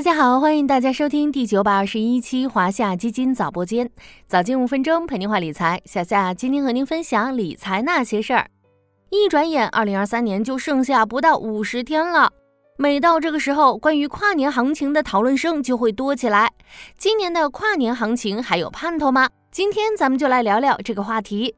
[0.00, 3.90] 大家好，欢迎大家收听第九百二十一期华夏基金早播间，
[4.26, 5.78] 早间五分钟陪您话理财。
[5.84, 8.48] 小夏今天和您分享理财那些事儿。
[9.10, 12.32] 一转眼，二零二三年就剩下不到五十天了。
[12.78, 16.50] 每到这个时候，关于跨年行情的讨论声就会多起来。
[16.96, 19.28] 今年的跨年行情还有盼头吗？
[19.52, 21.54] 今天咱们就来聊聊这个话题。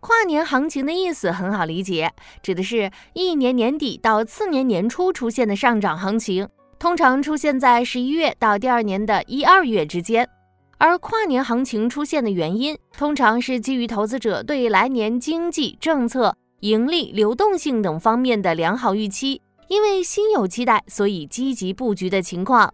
[0.00, 6.48] 跨年行情的意思很好理解，指的是一年年底到次年年初出现的上涨行情。
[6.84, 10.28] 通常出现在十一月到第二年的一二月之间，
[10.76, 22.70] 而跨年行情出现的原因，通常是基于投资者对来年经济政策、盈利、流动性等方面的良好预期，因为心有期待，所以积极布局的情况。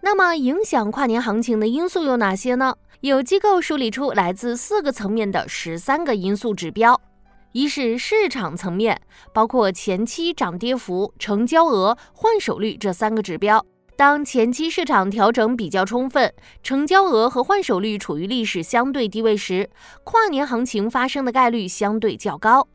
[0.00, 2.72] 那么，影响跨年行情的因素有哪些呢？
[3.00, 7.00] 有机构梳理出来自四个层面的十三个因素指标。
[7.52, 9.00] 一是市场层面，
[9.32, 13.64] 包括前期涨跌幅、成交额、换手率这三个指标。
[13.96, 16.32] 当前期市场调整比较充分，
[16.62, 19.68] 成交额和换手率处于历史相对低位时，
[20.04, 22.68] 跨年行情发生的概率相对较高。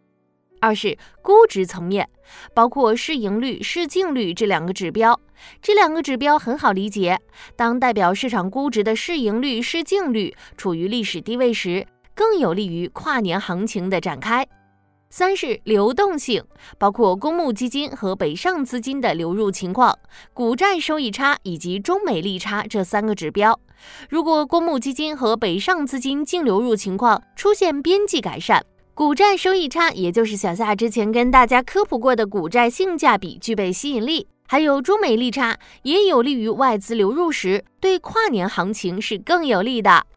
[0.60, 2.10] 二是估值层面，
[2.54, 5.18] 包括市盈率、市净率这两个指标。
[5.62, 7.20] 这两个指标很好理解，
[7.56, 14.46] 当代表市场估值的市盈率、市净率处于历史低位时，更有利于跨年行情的展开。
[15.16, 16.44] 三是流动性，
[16.80, 19.96] 包括公募基金和北上资金的流入情况、
[20.34, 23.60] 股债收益差以及中美利差这三个指标。
[24.10, 40.08] 如果公募基金和北上资金净流入情况出现边际改善，股债收益差，也就是小夏之前跟大家科普过的股债性价比具备吸引力，还有中美利差，也有利于外资流入时，对跨年行情是更有利的。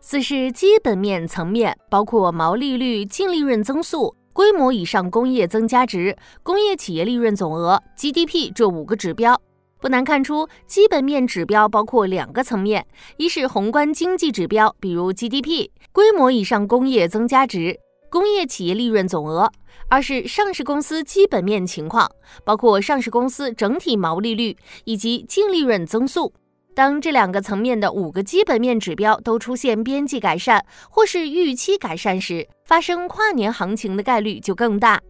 [0.00, 4.12] 四是基本面层面，包括毛利率、净利润增速。
[4.42, 9.40] 规模以上工业增加值、工业企业利润总额、GDP 这五个指标，
[9.80, 12.84] 不难看出，基本面指标包括两个层面：
[13.18, 17.78] 一是宏观经济指标，比如 GDP、规模以上工业增加值、
[18.10, 19.46] 工业企业利润总额；
[19.88, 22.10] 二是上市公司基本面情况，
[22.44, 26.32] 包括上市公司整体毛利率以及净利润增速。
[26.74, 35.00] 当这两个层面的五个基本面指标都出现边际改善或是预期改善时，发生跨年行情的概率就更大。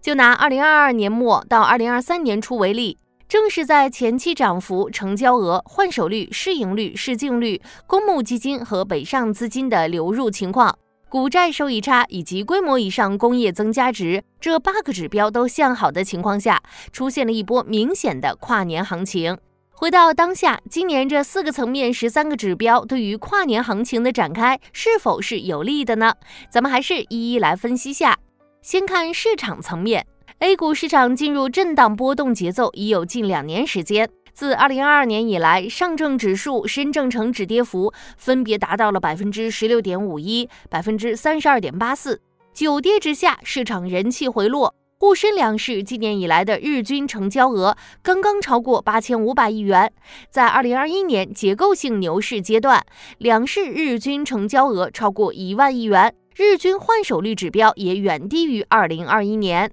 [0.00, 2.96] 就拿二零二二年末到二零二三年初为例，
[3.28, 10.78] 正是在前期涨幅、成交额、换手率、市盈率、市净率、公募基金和北上资金的流入情况、
[11.08, 19.36] 股债收益差以及规模以上工业增加值这八个指标都向好的情况下，出现了一波明显的跨年行情。
[19.80, 26.12] 回到当下，今年这四个层面、十三个指标对于跨年行情的展开是否是有利的呢？
[26.50, 28.18] 咱们还是一一来分析下。
[28.60, 30.06] 先看市场层面
[30.40, 34.06] ，A 股市场进入震荡波动节奏已有近两年时间。
[34.34, 42.20] 自二零二二年以来，上证指数、深证成指跌幅分别达到了百分之十六点五一、百分之三十二点八四。
[42.52, 44.74] 九跌之下，市场人气回落。
[45.02, 49.90] 沪深两市今年以来的日均成交额刚刚超过八千五百亿元，
[50.28, 52.84] 在二零二一年结构性牛市阶段，
[53.16, 59.72] 两市日均成交额超过一万亿元，日均换手率指标也远低于二零二一年。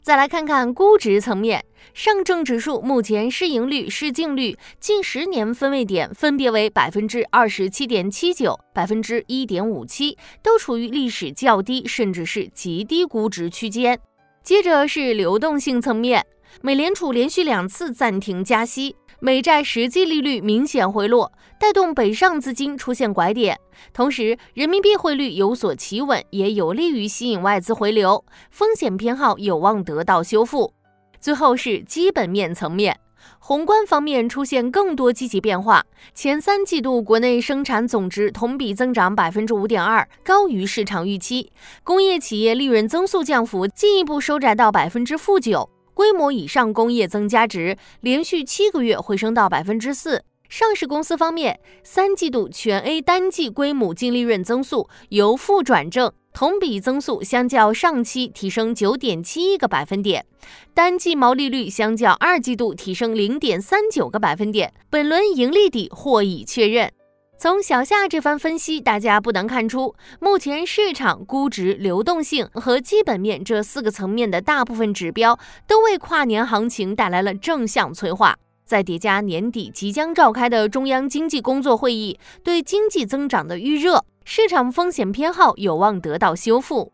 [0.00, 13.98] 再来看看估值层面，上证指数目前市盈率、市净率近十年分位点分别为百分之二十七点七九、百分之一点五七，都处于历史较低甚至是极低估值区间。
[14.42, 16.24] 接着是流动性层面，
[16.62, 23.58] 美联储连续两次暂停加息，美债实际利率明显回落，带动北上资金出现拐点。
[23.92, 30.72] 同时，人民币汇率有所企稳，也有利于吸引外资回流，风险偏好有望得到修复。
[31.20, 32.98] 最后是基本面层面。
[33.38, 35.84] 宏观方面出现更多积极变化，
[36.14, 41.50] 前三季度国内生产总值同比增长百分之五点二，高于市场预期。
[41.82, 50.24] 工业企业利润增速降幅进一步收窄到百分之负九，规模以上工业增加值连续七个月回升到百分之四。
[50.48, 56.10] 上市公司方面，三季度全 A 单季规模净利润增速由负转正。
[56.38, 60.24] 同比增速相较上期提升九点七一个百分点，
[60.72, 66.92] 单季毛利率相较二季度提升零点三九个百分点，本轮盈利底或已确认。
[67.36, 75.36] 从小夏这番分析，大家不难看出，目前市场估值、流动性和基本面这四个层面的大部分指标
[75.66, 78.36] 都为跨年行情带来了正向催化。
[78.64, 86.92] 再叠加年底即将召开的中央经济工作会议对经济增长的预热，市场风险偏好有望得到修复。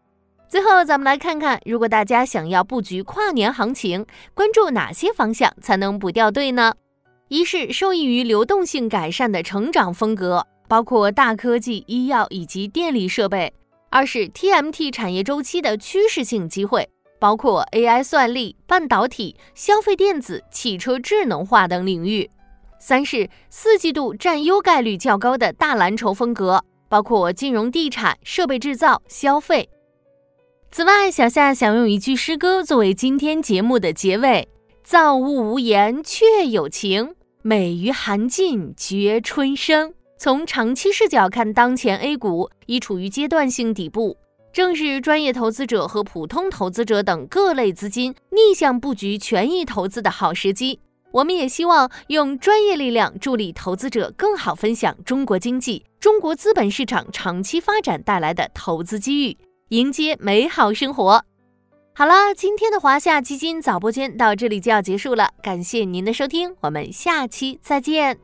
[0.48, 6.74] 最后，咱们来看看，如果大家想要布局跨年行情，关注哪些方向才能不掉队呢？
[7.26, 13.50] 一是受益于流动性改善的成长风格，包括大科技、医药以及电力设备；
[13.90, 16.88] 二是 TMT 产业周期的趋势性机会，
[17.18, 22.30] 包括 AI 算力、半导体、消费电子、汽车智能化等领域；
[22.78, 26.64] 三是四季度占优概率较高的大蓝筹风格，
[26.94, 29.68] 包括金融、地产、设备制造、消费。
[30.70, 34.46] 此外，小夏想用一句诗歌作为今天节目的结尾
[34.84, 37.08] ：“造物无言，却有情；
[37.42, 44.16] 美于寒尽，觉春生。”从长期视角看，当前 A 股已处于阶段性底部，
[44.52, 50.78] 正是专业投资者和普通投资者等各类资金逆向布局权益投资的好时机。
[51.10, 59.38] 我们也希望用专业力量助力投资者更好分享中国经济、中国资本市场长期发展带来的投资机遇。
[59.68, 61.24] 迎接美好生活。
[61.94, 68.18] 好了，今天的华夏基金早播间到这里就要结束了，感谢您的收听，我们下期再见。